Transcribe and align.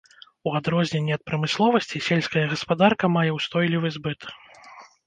У 0.49 0.53
адрозненні 0.59 1.15
ад 1.17 1.23
прамысловасці, 1.27 2.01
сельская 2.09 2.45
гаспадарка 2.55 3.05
мае 3.19 3.31
ўстойлівы 3.39 3.87
збыт. 4.01 4.19